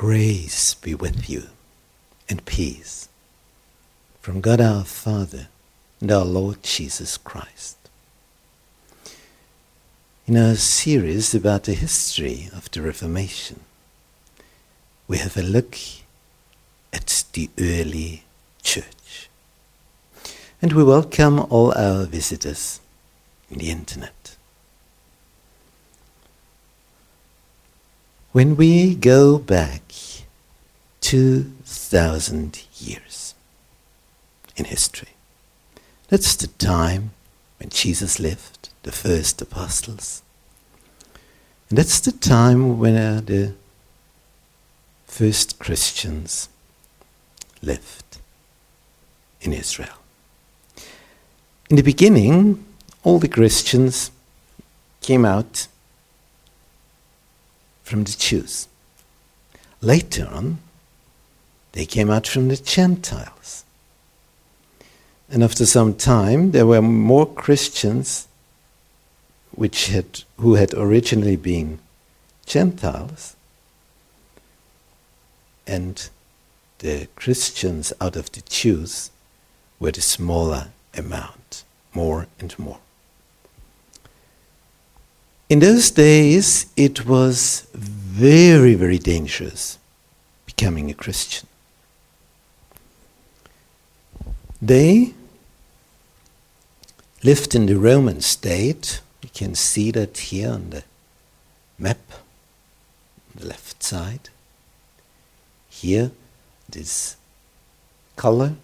[0.00, 1.48] Grace be with you
[2.26, 3.10] and peace
[4.22, 5.48] from God our Father
[6.00, 7.76] and our Lord Jesus Christ.
[10.26, 13.60] In our series about the history of the Reformation,
[15.06, 15.76] we have a look
[16.94, 18.24] at the early
[18.62, 19.28] church.
[20.62, 22.80] And we welcome all our visitors
[23.50, 24.19] in the internet.
[28.32, 29.82] When we go back
[31.00, 33.34] 2,000 years
[34.54, 35.08] in history,
[36.06, 37.10] that's the time
[37.58, 40.22] when Jesus lived, the first apostles.
[41.68, 43.54] And that's the time when uh, the
[45.06, 46.48] first Christians
[47.62, 48.18] lived
[49.40, 49.98] in Israel.
[51.68, 52.64] In the beginning,
[53.02, 54.12] all the Christians
[55.00, 55.66] came out
[57.90, 58.68] from the Jews.
[59.80, 60.58] Later on,
[61.72, 63.64] they came out from the Gentiles.
[65.28, 68.28] And after some time, there were more Christians
[69.52, 71.80] which had, who had originally been
[72.46, 73.36] Gentiles,
[75.66, 76.08] and
[76.78, 79.10] the Christians out of the Jews
[79.78, 82.78] were the smaller amount, more and more.
[85.50, 89.78] In those days, it was very, very dangerous
[90.46, 91.48] becoming a Christian.
[94.62, 95.14] They
[97.24, 99.00] lived in the Roman state.
[99.22, 100.84] You can see that here on the
[101.80, 101.98] map,
[103.34, 104.28] on the left side.
[105.68, 106.12] Here,
[106.68, 107.16] this
[108.14, 108.54] color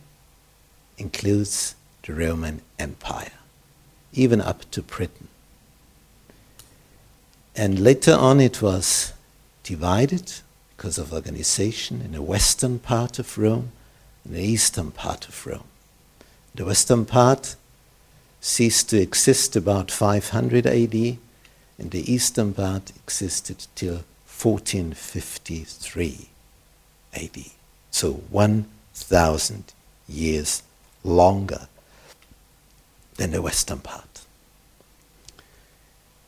[0.98, 3.40] includes the Roman Empire,
[4.12, 5.26] even up to Britain.
[7.56, 9.14] And later on, it was
[9.62, 10.32] divided
[10.76, 13.72] because of organization in the western part of Rome
[14.24, 15.64] and the eastern part of Rome.
[16.54, 17.56] The western part
[18.42, 21.18] ceased to exist about 500 AD,
[21.78, 26.28] and the eastern part existed till 1453
[27.14, 27.44] AD.
[27.90, 29.72] So 1,000
[30.06, 30.62] years
[31.02, 31.68] longer
[33.16, 34.05] than the western part.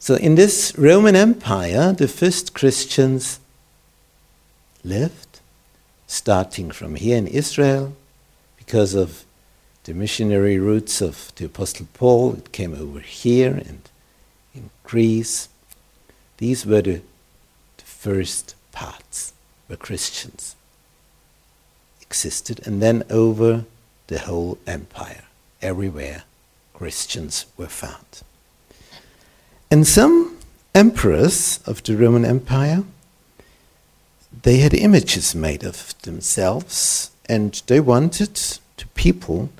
[0.08, 3.40] So, in this Roman Empire, the first Christians
[4.82, 5.40] lived,
[6.06, 7.94] starting from here in Israel,
[8.56, 9.26] because of
[9.84, 13.82] the missionary routes of the Apostle Paul, it came over here and
[14.54, 15.50] in Greece.
[16.38, 17.02] These were the,
[17.76, 19.34] the first parts
[19.66, 20.56] where Christians
[22.00, 23.66] existed, and then over
[24.06, 25.24] the whole empire,
[25.60, 26.22] everywhere
[26.72, 28.22] Christians were found.
[29.70, 30.36] And some
[30.74, 32.84] emperors of the Roman Empire,
[34.42, 39.50] they had images made of themselves, and they wanted to people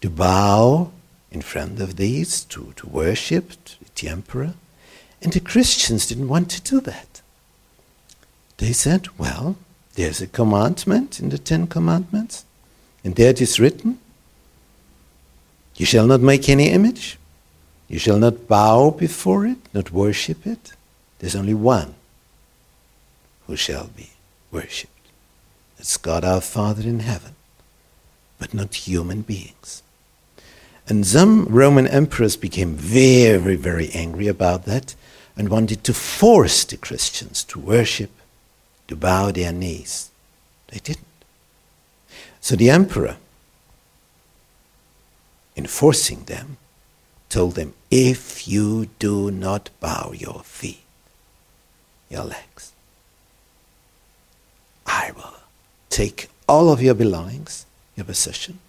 [0.00, 0.90] to bow
[1.30, 3.52] in front of these, to, to worship
[3.96, 4.54] the emperor.
[5.22, 7.22] And the Christians didn't want to do that.
[8.58, 9.56] They said, well,
[9.94, 12.44] there's a commandment in the Ten Commandments,
[13.04, 13.98] and there it is written,
[15.76, 17.18] you shall not make any image.
[17.88, 20.72] You shall not bow before it, not worship it.
[21.18, 21.94] There's only one
[23.46, 24.10] who shall be
[24.50, 24.92] worshipped.
[25.78, 27.34] It's God our Father in heaven,
[28.38, 29.82] but not human beings.
[30.86, 34.94] And some Roman emperors became very, very angry about that
[35.36, 38.10] and wanted to force the Christians to worship,
[38.88, 40.10] to bow their knees.
[40.68, 41.06] They didn't.
[42.40, 43.16] So the emperor,
[45.56, 46.58] enforcing them,
[47.34, 50.84] told them, If you do not bow your feet,
[52.08, 52.72] your legs,
[54.86, 55.40] I will
[55.90, 58.60] take all of your belongings, your possession,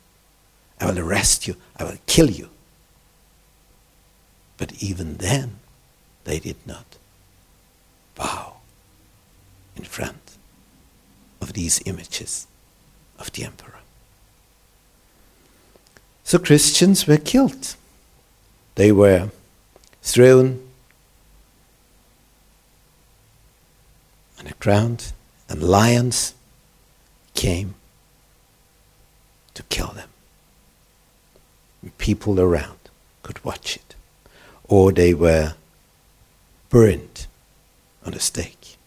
[0.81, 2.49] I will arrest you, I will kill you.
[4.57, 5.59] But even then,
[6.23, 6.97] they did not
[8.15, 8.55] bow
[9.75, 10.37] in front
[11.39, 12.47] of these images
[13.19, 13.81] of the emperor.
[16.23, 17.75] So Christians were killed.
[18.75, 19.31] They were
[20.01, 20.61] thrown
[24.37, 25.13] on the ground,
[25.49, 26.33] and lions
[27.33, 27.75] came
[29.53, 30.09] to kill them.
[31.81, 32.77] And people around
[33.23, 33.95] could watch it.
[34.67, 35.55] Or they were
[36.69, 37.27] burned
[38.05, 38.77] on a stake.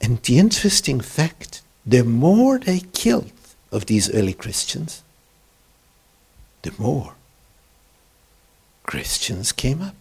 [0.00, 3.32] And the interesting fact the more they killed
[3.72, 5.02] of these early Christians,
[6.62, 7.14] the more
[8.84, 9.94] Christians came up.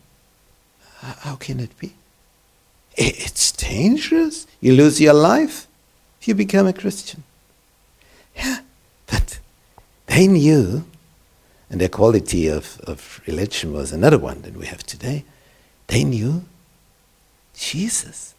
[1.01, 1.94] How can it be?
[2.95, 4.48] It's dangerous.
[4.59, 5.68] You lose your life
[6.19, 7.24] if you become a Christian.
[8.36, 8.59] Yeah,
[9.06, 9.39] but
[10.07, 10.86] they knew,
[11.69, 15.25] and their quality of, of religion was another one than we have today.
[15.88, 16.45] They knew
[17.54, 18.33] Jesus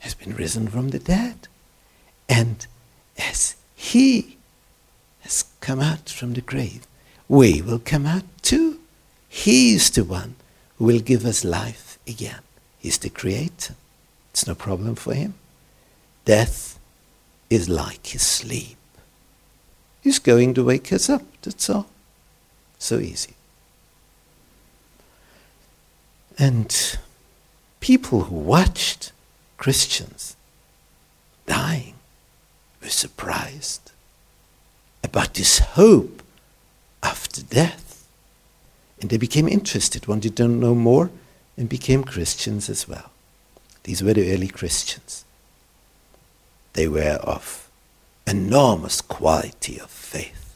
[0.00, 1.48] has been risen from the dead.
[2.28, 2.66] And
[3.18, 4.37] as he
[5.20, 6.86] has come out from the grave,
[7.28, 8.80] we will come out too.
[9.28, 10.36] He is the one
[10.76, 12.40] who will give us life again.
[12.78, 13.74] He's the creator.
[14.30, 15.34] It's no problem for him.
[16.24, 16.78] Death
[17.50, 18.76] is like his sleep.
[20.00, 21.86] He's going to wake us up, that's all.
[22.78, 23.34] So easy.
[26.38, 26.98] And
[27.80, 29.12] people who watched
[29.56, 30.36] Christians
[31.46, 31.94] dying
[32.80, 33.90] were surprised
[35.08, 36.22] about this hope
[37.02, 38.06] after death.
[39.00, 41.08] And they became interested, wanted to know more,
[41.56, 43.10] and became Christians as well.
[43.84, 45.24] These were the early Christians.
[46.74, 47.70] They were of
[48.26, 50.54] enormous quality of faith.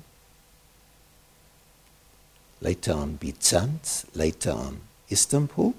[2.62, 4.82] later on Byzance, later on
[5.12, 5.74] Istanbul,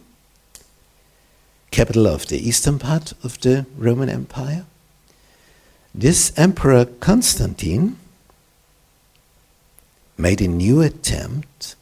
[1.71, 4.65] capital of the eastern part of the Roman Empire.
[5.95, 7.99] This Emperor Constantine
[10.17, 11.75] made a new attempt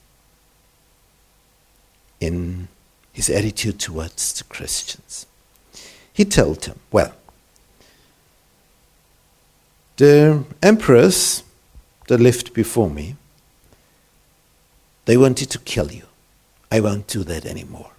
[2.20, 2.68] in
[3.12, 5.26] his attitude towards the Christians.
[6.12, 7.12] He told them, well,
[9.98, 11.44] the emperors
[12.08, 13.16] that lived before me,
[15.04, 16.06] they wanted to kill you.
[16.72, 17.92] I won't do that anymore.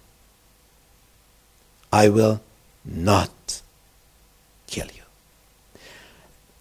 [1.92, 2.40] I will
[2.84, 3.62] not
[4.66, 5.02] kill you.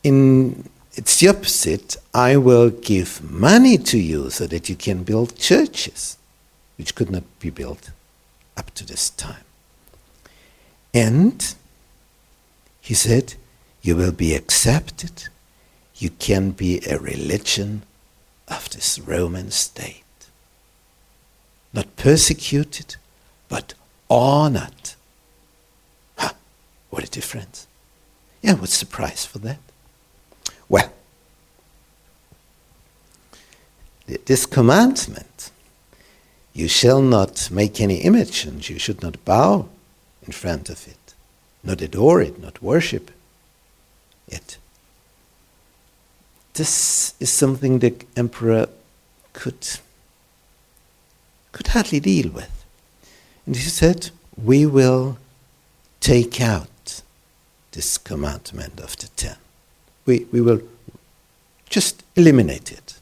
[0.04, 1.96] In it's the opposite.
[2.14, 6.18] I will give money to you so that you can build churches,
[6.78, 7.92] which could not be built
[8.58, 9.46] up to this time.
[10.94, 11.56] And
[12.82, 13.36] he said,
[13.82, 15.30] You will be accepted.
[15.96, 17.84] You can be a religion
[18.48, 20.04] of this Roman state.
[21.74, 22.96] Not persecuted,
[23.48, 23.74] but
[24.10, 24.94] honored.
[26.18, 26.34] Huh,
[26.90, 27.68] what a difference.
[28.42, 29.60] Yeah, what's the price for that?
[30.68, 30.92] Well,
[34.26, 35.52] this commandment,
[36.54, 39.70] you shall not make any image and you should not bow
[40.26, 41.14] in front of it,
[41.64, 43.12] not adore it, not worship
[44.30, 44.58] it.
[46.54, 48.68] This is something the emperor
[49.34, 49.68] could,
[51.52, 52.66] could hardly deal with.
[53.46, 54.10] And he said,
[54.42, 55.18] We will
[56.00, 57.02] take out
[57.72, 59.38] this commandment of the ten
[60.10, 60.62] we, we will
[61.70, 63.00] just eliminate it.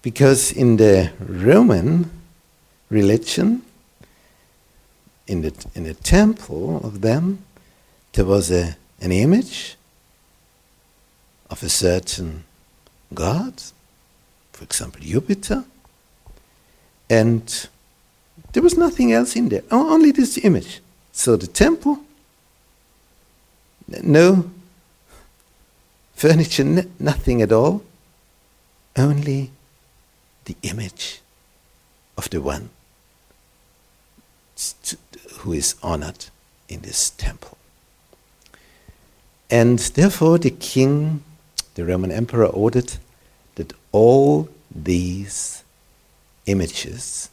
[0.00, 2.10] Because in the Roman
[2.88, 3.62] religion,
[5.26, 7.44] in the, in the temple of them,
[8.14, 9.76] there was a, an image
[11.50, 12.44] of a certain
[13.14, 13.62] god,
[14.52, 15.64] for example, Jupiter,
[17.08, 17.68] and
[18.52, 20.80] there was nothing else in there, only this image.
[21.12, 22.00] So the temple,
[24.02, 24.50] no
[26.14, 27.82] furniture, nothing at all,
[28.96, 29.50] only
[30.44, 31.20] the image
[32.16, 32.70] of the one
[35.38, 36.26] who is honored
[36.68, 37.57] in this temple.
[39.50, 41.22] And therefore, the king,
[41.74, 42.94] the Roman emperor, ordered
[43.54, 45.64] that all these
[46.46, 47.30] images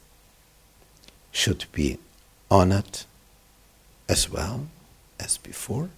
[1.32, 1.98] should be
[2.50, 3.02] honored
[4.08, 4.68] as well
[5.20, 5.90] as before.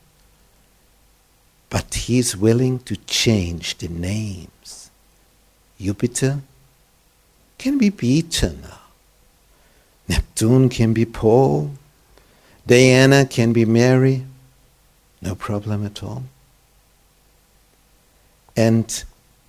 [1.69, 4.89] But he's willing to change the names.
[5.79, 6.39] Jupiter
[7.57, 8.79] can be Peter now.
[10.07, 11.71] Neptune can be Paul.
[12.65, 14.25] Diana can be Mary.
[15.21, 16.23] No problem at all.
[18.55, 19.03] And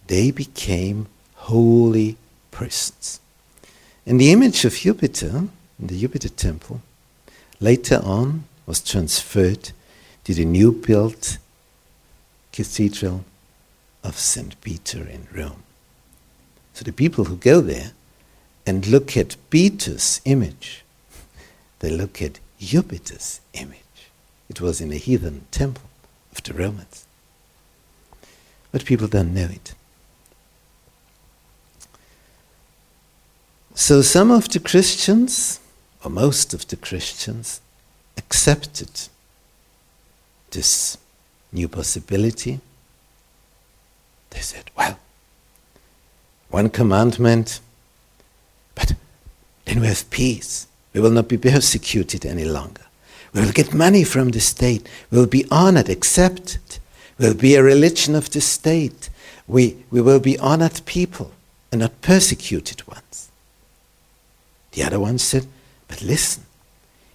[0.07, 2.17] they became holy
[2.51, 3.21] persons.
[4.07, 5.49] And the image of Jupiter
[5.79, 6.81] in the Jupiter temple
[7.61, 9.71] later on was transferred
[10.25, 11.39] to the new built
[12.53, 13.25] Cathedral
[14.03, 14.61] of St.
[14.61, 15.63] Peter in Rome.
[16.75, 17.93] So the people who go there
[18.67, 20.85] and look at Peter's image,
[21.81, 23.88] they look at Jupiter's image.
[24.49, 25.89] It was in a heathen temple
[26.33, 27.07] of the Romans.
[28.73, 29.75] But people don't know it.
[33.75, 35.61] So some of the Christians,
[36.05, 37.61] or most of the Christians,
[38.17, 38.91] accepted
[40.51, 40.99] this
[41.53, 42.61] new possibility.
[44.31, 44.99] They said, well,
[46.51, 47.61] one commandment,
[48.75, 48.95] but
[49.65, 50.67] then we have peace.
[50.93, 52.88] We will not be persecuted any longer.
[53.33, 54.89] We will get money from the state.
[55.11, 56.79] We will be honored, accepted.
[57.19, 59.11] We will be a religion of the state.
[59.47, 61.33] We, we will be honored people
[61.71, 63.31] and not persecuted ones.
[64.73, 65.47] The other one said,
[65.89, 66.45] But listen,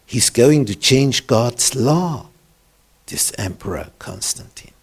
[0.05, 2.27] he's going to change God's law,
[3.07, 4.73] this Emperor Constantine.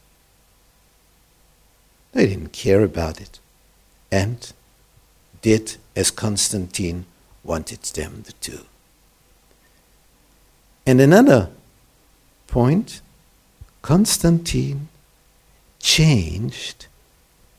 [2.12, 3.38] They didn't care about it
[4.10, 4.52] and
[5.42, 7.06] did as Constantine
[7.44, 8.60] wanted them to do.
[10.90, 11.50] And another
[12.48, 13.00] point
[13.80, 14.88] Constantine
[15.78, 16.88] changed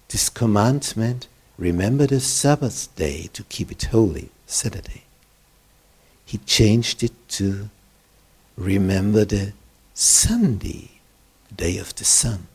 [0.10, 5.04] this commandment remember the Sabbath day to keep it holy, Saturday.
[6.26, 7.70] He changed it to
[8.58, 9.54] remember the
[9.94, 11.00] Sunday,
[11.56, 12.48] day of the sun,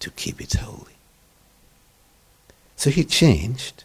[0.00, 0.98] to keep it holy.
[2.74, 3.84] So he changed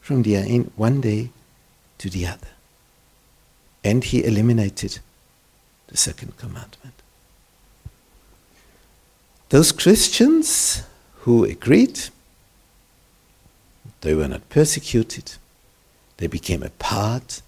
[0.00, 0.36] from the
[0.76, 1.30] one day
[1.98, 2.54] to the other.
[3.84, 4.98] And he eliminated
[5.88, 6.94] the second commandment.
[9.50, 10.82] Those Christians
[11.20, 12.00] who agreed,
[14.00, 15.34] they were not persecuted,
[16.16, 17.42] they became a part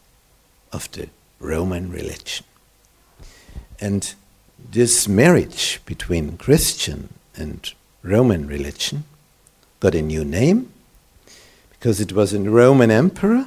[0.73, 1.09] of the
[1.41, 2.45] Roman religion.
[3.81, 4.15] And
[4.71, 9.05] this marriage between Christian and Roman religion
[9.81, 10.73] got a new name
[11.71, 13.47] because it was a Roman emperor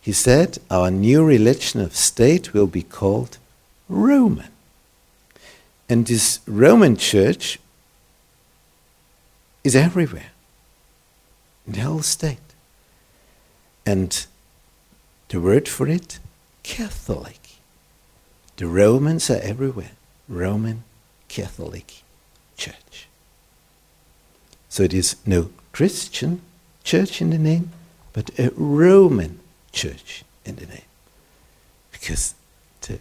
[0.00, 3.38] he said, Our new religion of state will be called
[3.88, 4.50] Roman.
[5.88, 7.58] And this Roman church
[9.64, 10.30] is everywhere,
[11.66, 12.38] in the whole state.
[13.84, 14.26] And
[15.28, 16.18] the word for it,
[16.62, 17.40] Catholic.
[18.56, 19.92] The Romans are everywhere.
[20.28, 20.84] Roman
[21.28, 22.02] Catholic
[22.56, 23.08] Church.
[24.68, 26.42] So it is no Christian
[26.84, 27.70] church in the name,
[28.12, 29.40] but a Roman
[29.72, 30.82] church in the name.
[31.92, 32.34] Because
[32.82, 33.00] the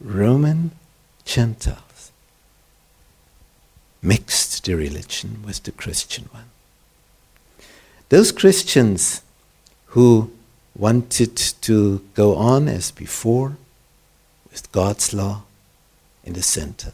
[0.00, 0.72] Roman
[1.24, 2.12] Gentiles
[4.02, 6.50] mixed the religion with the Christian one.
[8.08, 9.22] Those Christians
[9.86, 10.30] who
[10.76, 13.56] wanted to go on as before
[14.50, 15.42] with God's law
[16.24, 16.92] in the center,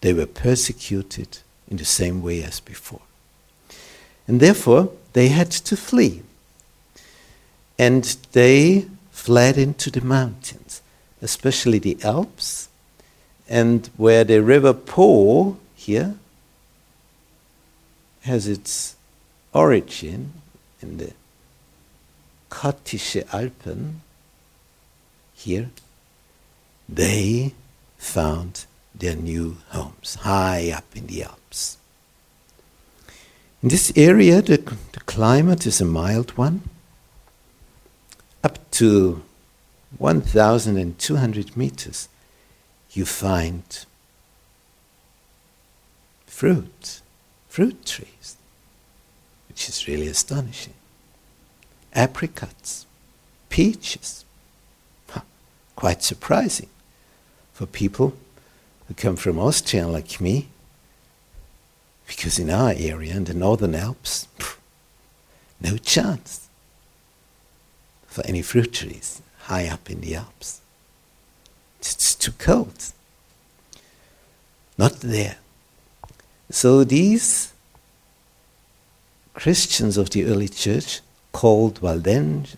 [0.00, 3.02] they were persecuted in the same way as before.
[4.26, 6.22] And therefore, they had to flee
[7.78, 10.82] and they fled into the mountains,
[11.22, 12.68] especially the Alps,
[13.48, 16.16] and where the river Po here
[18.22, 18.96] has its
[19.52, 20.32] origin
[20.82, 21.12] in the
[22.50, 24.00] Kottische Alpen,
[25.34, 25.70] here,
[26.88, 27.54] they
[27.96, 31.78] found their new homes high up in the Alps.
[33.62, 34.56] In this area, the,
[34.92, 36.62] the climate is a mild one
[38.42, 39.22] up to
[39.96, 42.08] 1,200 meters,
[42.92, 43.84] you find
[46.26, 47.00] fruit,
[47.48, 48.36] fruit trees,
[49.48, 50.74] which is really astonishing.
[51.94, 52.86] Apricots,
[53.48, 54.24] peaches,
[55.10, 55.22] huh,
[55.74, 56.68] quite surprising
[57.52, 58.14] for people
[58.86, 60.48] who come from Austria like me,
[62.06, 64.56] because in our area, in the Northern Alps, pff,
[65.60, 66.47] no chance
[68.18, 70.60] for any fruit trees high up in the Alps.
[71.78, 72.92] It's too cold.
[74.76, 75.36] Not there.
[76.50, 77.52] So these
[79.34, 82.56] Christians of the early church, called Waldensian,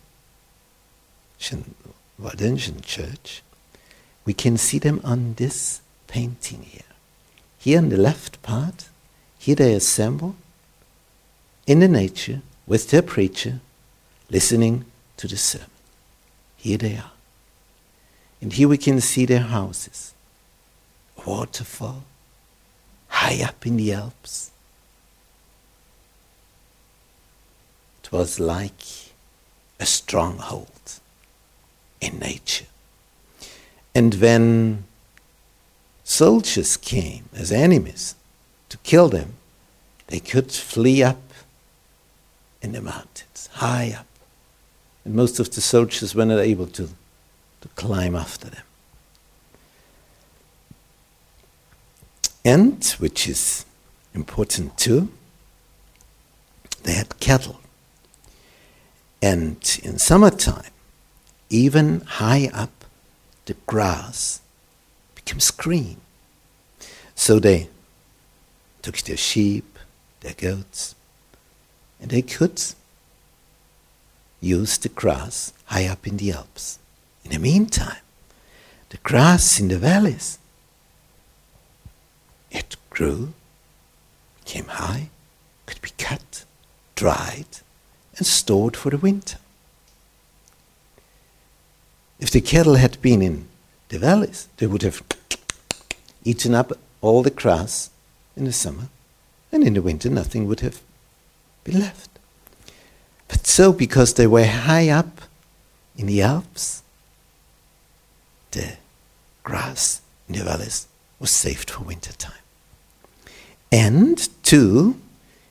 [2.19, 3.43] Waldensian Church,
[4.25, 6.93] we can see them on this painting here.
[7.59, 8.89] Here in the left part,
[9.39, 10.37] here they assemble
[11.67, 13.61] in the nature with their preacher,
[14.31, 14.87] listening
[15.21, 15.69] to the sermon.
[16.57, 17.13] Here they are.
[18.41, 20.15] And here we can see their houses.
[21.19, 22.05] A waterfall,
[23.09, 24.51] high up in the Alps.
[28.03, 29.13] It was like
[29.79, 31.01] a stronghold
[32.01, 32.71] in nature.
[33.95, 34.85] And when
[36.03, 38.15] soldiers came as enemies
[38.71, 39.35] to kill them,
[40.07, 41.21] they could flee up
[42.63, 44.07] in the mountains, high up.
[45.05, 46.89] And most of the soldiers were not able to,
[47.61, 48.63] to climb after them.
[52.45, 53.65] And, which is
[54.15, 55.11] important too,
[56.83, 57.61] they had cattle.
[59.23, 60.71] And in summertime,
[61.51, 62.85] even high up,
[63.45, 64.41] the grass
[65.15, 66.01] becomes green.
[67.15, 67.69] So they
[68.81, 69.79] took their sheep,
[70.21, 70.95] their goats,
[72.01, 72.63] and they could
[74.41, 76.79] use the grass high up in the Alps.
[77.25, 78.03] In the meantime,
[78.89, 80.39] the grass in the valleys,
[82.51, 83.35] it grew,
[84.45, 85.11] came high,
[85.67, 86.45] could be cut,
[86.97, 87.61] dried,
[88.17, 89.39] and stored for the winter.
[92.19, 93.49] If the cattle had been in
[93.89, 95.03] the valleys, they would have
[96.25, 97.91] eaten up all the grass
[98.37, 98.89] in the summer,
[99.53, 100.81] and in the winter nothing would have
[101.65, 102.10] been left.
[103.31, 105.21] But so, because they were high up
[105.97, 106.83] in the Alps,
[108.51, 108.73] the
[109.45, 110.89] grass in the valleys
[111.21, 112.33] was saved for winter time.
[113.71, 115.01] And two,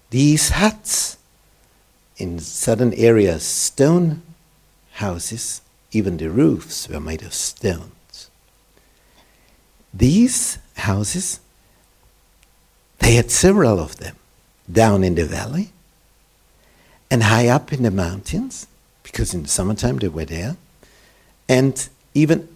[0.09, 1.17] these huts
[2.17, 4.23] in southern areas, stone
[4.93, 5.61] houses,
[5.93, 8.29] even the roofs were made of stones.
[9.93, 11.39] These houses,
[12.99, 14.17] they had several of them
[14.69, 15.71] down in the valley
[17.11, 18.67] and high up in the mountains,
[19.03, 20.57] because in the summertime they were there,
[21.47, 22.47] and even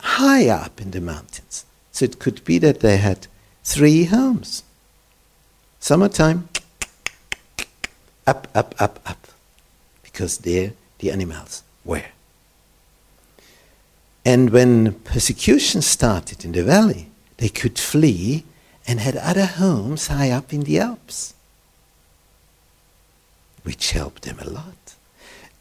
[0.00, 1.64] high up in the mountains.
[1.92, 3.26] So it could be that they had
[3.64, 4.62] three homes.
[5.80, 6.48] Summertime,
[8.26, 9.28] up, up, up, up,
[10.02, 12.04] because there the animals were.
[14.24, 18.44] And when persecution started in the valley, they could flee
[18.86, 21.34] and had other homes high up in the Alps,
[23.62, 24.94] which helped them a lot.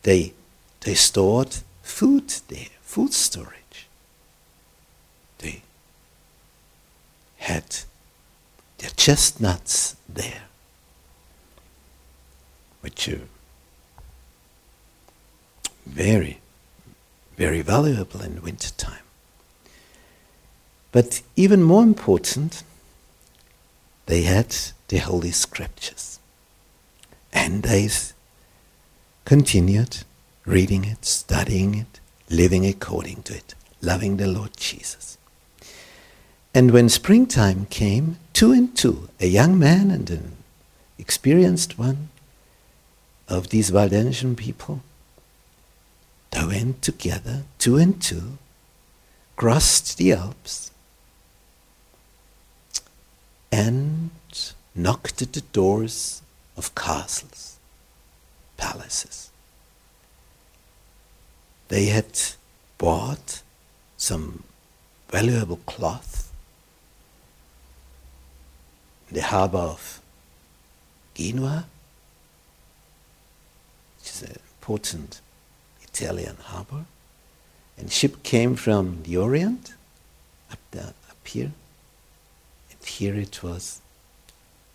[0.03, 0.33] They,
[0.81, 3.87] they stored food there, food storage.
[5.39, 5.61] They
[7.37, 7.77] had
[8.79, 10.43] their chestnuts there,
[12.81, 13.27] which are
[15.85, 16.39] very,
[17.37, 19.03] very valuable in winter time.
[20.91, 22.63] But even more important,
[24.07, 24.55] they had
[24.87, 26.19] the Holy Scriptures.
[27.33, 27.89] And they
[29.25, 29.99] continued
[30.45, 35.17] reading it, studying it, living according to it, loving the Lord Jesus.
[36.53, 40.35] And when springtime came, two and two, a young man and an
[40.97, 42.09] experienced one
[43.27, 44.81] of these Waldensian people,
[46.31, 48.37] they went together, two and two,
[49.35, 50.71] crossed the Alps,
[53.51, 54.11] and
[54.75, 56.20] knocked at the doors
[56.61, 57.57] of castles,
[58.55, 59.31] palaces.
[61.69, 62.13] They had
[62.77, 63.41] bought
[63.97, 64.43] some
[65.09, 66.31] valuable cloth
[69.09, 70.01] in the harbor of
[71.15, 71.65] Genoa,
[73.97, 75.19] which is an important
[75.81, 76.85] Italian harbor.
[77.75, 79.73] And ship came from the Orient
[80.51, 81.53] up, there, up here.
[82.69, 83.81] And here it was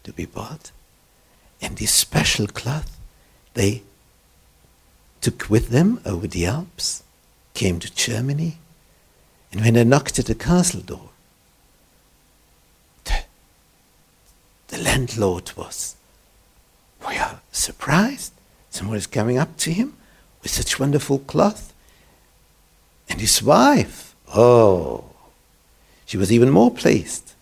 [0.03, 0.73] to be bought.
[1.67, 2.97] And this special cloth
[3.55, 3.83] they
[5.21, 7.03] took with them over the Alps,
[7.55, 8.59] came to Germany,
[9.51, 11.09] and when they knocked at the castle door,
[13.05, 13.25] the,
[14.69, 15.97] the landlord was,
[17.07, 18.33] we are surprised.
[18.71, 19.97] Someone is coming up to him
[20.45, 21.75] with such wonderful cloth.
[23.09, 25.07] And his wife, oh,
[26.05, 27.33] she was even more pleased.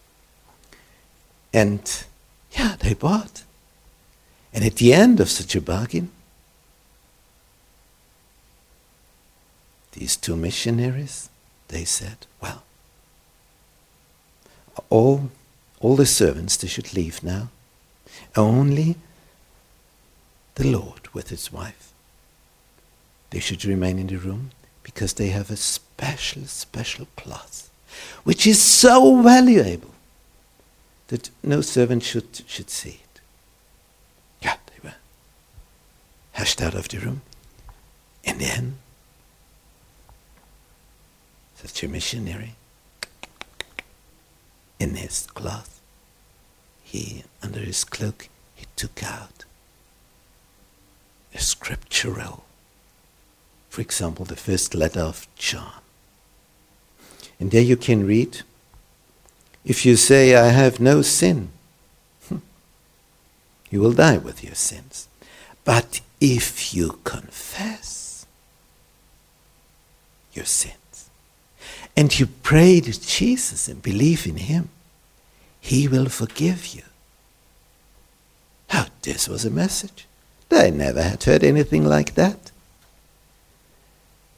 [1.53, 2.05] And
[2.53, 3.44] yeah, they bought.
[4.55, 6.11] And at the end of such a bargain,
[9.93, 11.29] these two missionaries,
[11.69, 12.63] they said, well,
[14.89, 15.31] all,
[15.81, 17.49] all the servants, they should leave now.
[18.37, 18.97] Only
[20.55, 21.85] the Lord with his wife
[23.35, 24.53] they should remain in the room
[24.85, 27.69] because they have a special, special cloth,
[28.23, 29.93] which is so valuable
[31.09, 33.21] that no servant should, should see it.
[34.41, 34.95] Yeah, they were
[36.35, 37.23] hashed out of the room.
[38.25, 38.77] And then,
[41.57, 42.55] such a missionary
[44.79, 45.81] in his cloth,
[46.83, 49.45] he, under his cloak, he took out
[51.35, 52.45] a scriptural
[53.75, 55.81] for example, the first letter of John.
[57.41, 58.43] And there you can read
[59.65, 61.51] if you say, I have no sin,
[63.71, 65.09] you will die with your sins.
[65.65, 68.25] But if you confess
[70.33, 71.11] your sins
[71.95, 74.71] and you pray to Jesus and believe in Him,
[75.61, 76.83] He will forgive you.
[78.73, 80.07] Oh, this was a message.
[80.49, 82.51] They never had heard anything like that.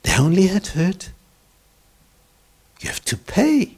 [0.03, 1.07] They only had heard
[2.81, 3.77] you have to pay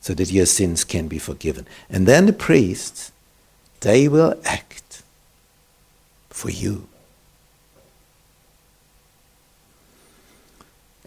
[0.00, 1.66] so that your sins can be forgiven.
[1.90, 3.10] And then the priests,
[3.80, 4.87] they will act
[6.38, 6.86] for you.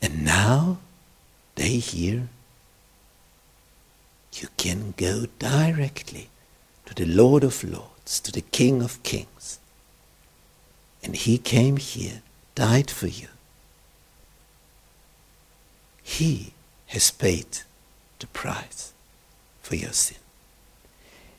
[0.01, 0.79] And now
[1.55, 2.27] they hear
[4.33, 6.27] you can go directly
[6.85, 9.59] to the Lord of Lords, to the King of Kings.
[11.01, 12.21] And he came here,
[12.53, 13.29] died for you.
[16.03, 16.51] He
[16.87, 17.59] has paid
[18.19, 18.91] the price
[19.61, 20.17] for your sin.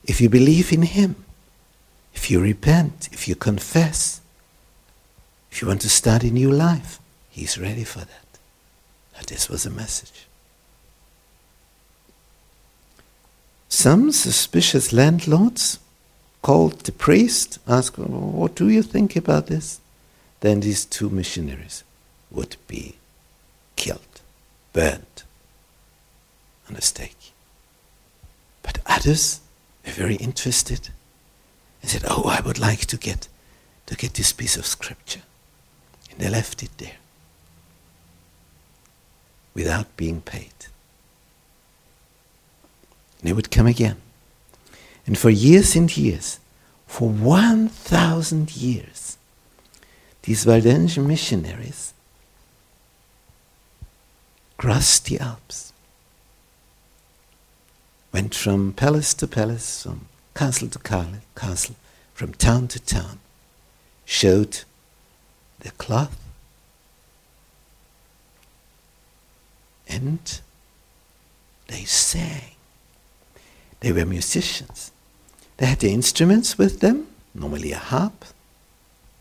[0.04, 1.26] If you believe in him,
[2.22, 4.20] if you repent, if you confess,
[5.50, 8.38] if you want to start a new life, he's ready for that.
[9.18, 10.26] And this was a message.
[13.68, 15.80] Some suspicious landlords
[16.42, 19.80] called the priest, asked, What do you think about this?
[20.38, 21.82] Then these two missionaries
[22.30, 22.94] would be
[23.74, 24.20] killed,
[24.72, 25.24] burned
[26.70, 27.32] on a stake.
[28.62, 29.40] But others
[29.84, 30.90] were very interested
[31.82, 33.28] and said, Oh, I would like to get
[33.86, 35.22] to get this piece of scripture.
[36.10, 36.96] And they left it there
[39.54, 40.52] without being paid.
[43.18, 43.96] And they would come again.
[45.06, 46.38] And for years and years,
[46.86, 49.16] for 1,000 years,
[50.22, 51.92] these Waldensian missionaries
[54.56, 55.72] crossed the Alps,
[58.12, 60.78] went from palace to palace, from castle to
[61.34, 61.76] castle,
[62.14, 63.18] from town to town,
[64.04, 64.64] showed
[65.60, 66.18] the cloth,
[69.88, 70.40] and
[71.68, 72.52] they sang.
[73.80, 74.92] They were musicians.
[75.56, 78.24] They had the instruments with them, normally a harp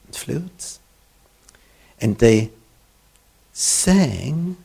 [0.06, 0.80] and flutes.
[2.00, 2.52] And they
[3.54, 4.58] sang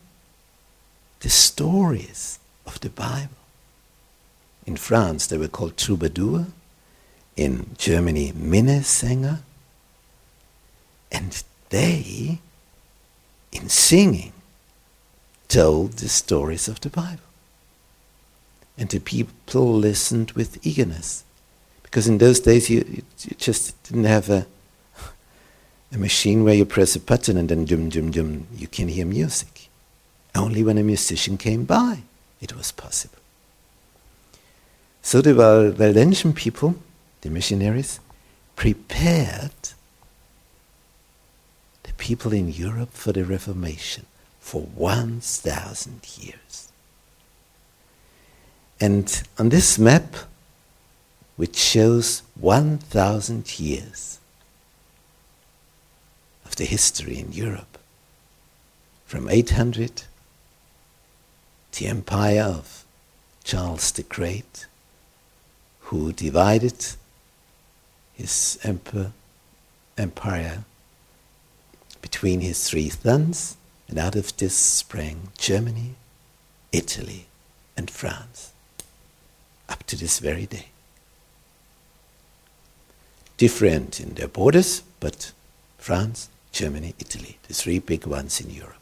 [1.21, 3.46] the stories of the Bible.
[4.66, 6.46] In France, they were called troubadour.
[7.37, 9.38] In Germany, Minnesänger.
[11.12, 12.40] And they,
[13.52, 14.33] in singing,
[15.48, 17.22] told the stories of the Bible.
[18.76, 21.24] And the people listened with eagerness.
[21.83, 22.85] Because in those days you,
[23.22, 24.46] you just didn't have a,
[25.92, 29.07] a machine where you press a button and then dum dum dum you can hear
[29.07, 29.70] music.
[30.35, 32.02] Only when a musician came by
[32.40, 33.18] it was possible.
[35.07, 36.75] So the Waldensian people,
[37.21, 38.01] the missionaries,
[38.57, 39.53] prepared
[41.85, 44.07] the people in Europe for the Reformation
[44.40, 46.73] for 1,000 years.
[48.81, 50.12] And on this map,
[51.37, 54.19] which shows 1,000 years
[56.45, 57.79] of the history in Europe,
[59.05, 60.03] from 800,
[61.79, 62.85] the empire of
[63.45, 64.66] Charles the Great,
[65.87, 66.85] who divided
[68.14, 69.12] his emperor,
[69.96, 70.64] empire
[72.03, 73.57] between his three sons,
[73.88, 75.94] and out of this sprang Germany,
[76.72, 77.27] Italy,
[77.77, 78.53] and France
[79.68, 80.66] up to this very day.
[83.37, 85.31] Different in their borders, but
[85.79, 88.75] France, Germany, Italy, the three big ones in Europe.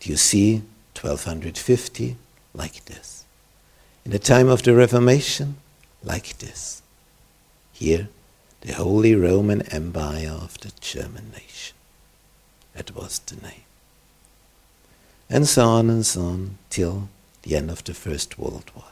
[0.00, 0.56] Do you see
[1.00, 2.16] 1250
[2.52, 3.24] like this?
[4.04, 5.56] In the time of the Reformation,
[6.04, 6.82] like this.
[7.72, 8.08] Here,
[8.60, 11.76] the Holy Roman Empire of the German nation.
[12.74, 13.64] That was the name.
[15.28, 17.08] And so on and so on till
[17.42, 18.84] the end of the First World War.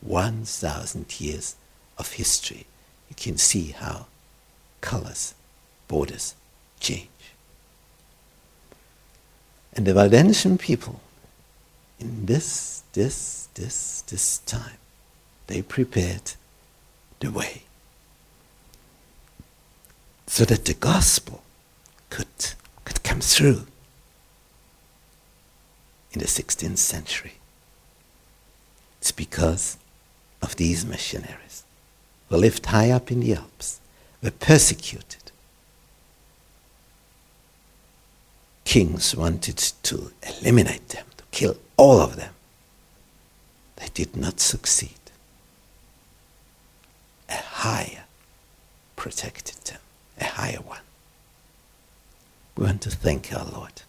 [0.00, 1.56] 1,000 years
[1.98, 2.66] of history,
[3.08, 4.06] you can see how
[4.80, 5.34] colors,
[5.88, 6.34] borders
[6.78, 7.08] change.
[9.72, 11.00] And the Waldensian people,
[11.98, 14.78] in this, this, this, this time,
[15.48, 16.32] they prepared
[17.20, 17.62] the way
[20.26, 21.42] so that the gospel
[22.10, 22.26] could,
[22.84, 23.66] could come through
[26.12, 27.34] in the 16th century.
[29.00, 29.78] It's because
[30.42, 31.64] of these missionaries
[32.28, 33.80] who lived high up in the Alps,
[34.22, 35.32] were persecuted.
[38.64, 42.34] Kings wanted to eliminate them, to kill all of them.
[43.76, 44.90] They did not succeed.
[47.28, 48.04] A higher
[48.96, 49.80] protected them,
[50.20, 50.80] a higher one.
[52.56, 53.82] We want to thank our Lord.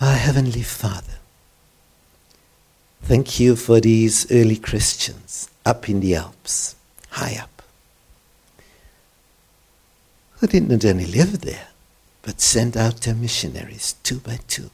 [0.00, 1.18] Our Heavenly Father,
[3.06, 6.74] Thank you for these early Christians up in the Alps,
[7.10, 7.62] high up,
[10.32, 11.68] who didn't only live there,
[12.22, 14.70] but sent out their missionaries two by two.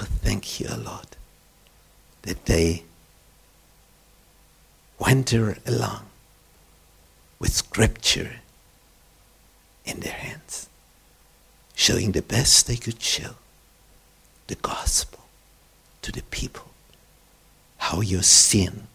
[0.00, 1.16] Oh, thank you, Lord,
[2.22, 2.84] that they
[5.02, 6.04] wander along
[7.40, 8.36] with scripture
[9.84, 10.68] in their hands,
[11.74, 13.34] showing the best they could show
[14.46, 15.24] the gospel
[16.02, 16.68] to the people,
[17.78, 18.86] how your sin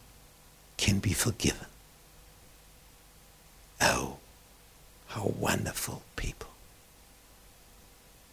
[0.77, 1.67] can be forgiven.
[3.81, 4.17] Oh,
[5.07, 6.51] how wonderful people.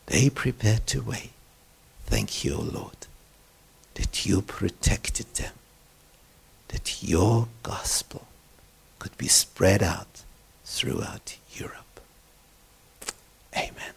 [0.06, 1.30] They prepared the way.
[2.06, 3.00] Thank you, O Lord,
[3.94, 5.54] that you protected them,
[6.74, 8.26] that your gospel
[8.98, 10.24] could be spread out
[10.64, 12.00] throughout Europe.
[13.56, 13.93] Amen.